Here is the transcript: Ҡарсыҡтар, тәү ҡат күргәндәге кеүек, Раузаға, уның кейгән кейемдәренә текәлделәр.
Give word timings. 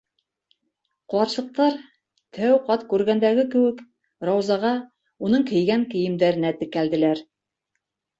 Ҡарсыҡтар, 1.13 1.75
тәү 2.37 2.55
ҡат 2.69 2.85
күргәндәге 2.93 3.43
кеүек, 3.55 3.83
Раузаға, 4.29 4.71
уның 5.29 5.45
кейгән 5.53 5.85
кейемдәренә 5.93 6.53
текәлделәр. 6.63 7.23